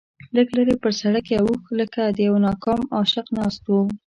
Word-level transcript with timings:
لږ 0.35 0.47
لرې 0.57 0.75
پر 0.83 0.91
سړک 1.01 1.25
یو 1.35 1.43
اوښ 1.49 1.61
لکه 1.79 2.01
د 2.15 2.19
یوه 2.27 2.39
ناکام 2.45 2.81
عاشق 2.97 3.27
ناست 3.37 3.63
و. 3.67 3.71